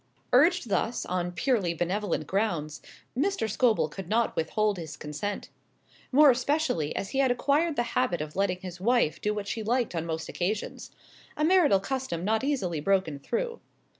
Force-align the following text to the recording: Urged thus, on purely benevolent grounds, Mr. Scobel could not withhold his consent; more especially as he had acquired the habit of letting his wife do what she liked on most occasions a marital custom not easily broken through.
Urged 0.33 0.67
thus, 0.69 1.05
on 1.05 1.31
purely 1.31 1.75
benevolent 1.75 2.25
grounds, 2.25 2.81
Mr. 3.15 3.47
Scobel 3.47 3.87
could 3.87 4.09
not 4.09 4.35
withhold 4.35 4.77
his 4.77 4.97
consent; 4.97 5.49
more 6.11 6.31
especially 6.31 6.95
as 6.95 7.11
he 7.11 7.19
had 7.19 7.29
acquired 7.29 7.75
the 7.75 7.83
habit 7.93 8.19
of 8.19 8.35
letting 8.35 8.61
his 8.61 8.81
wife 8.81 9.21
do 9.21 9.31
what 9.31 9.47
she 9.47 9.61
liked 9.61 9.93
on 9.93 10.07
most 10.07 10.27
occasions 10.27 10.89
a 11.37 11.43
marital 11.45 11.79
custom 11.79 12.25
not 12.25 12.43
easily 12.43 12.79
broken 12.79 13.19
through. 13.19 13.59